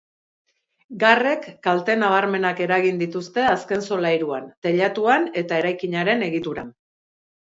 [1.01, 6.73] Garrek kalte nabarmenak eragin dituzte azken solairuan, teilatuan eta eraikinaren egituran.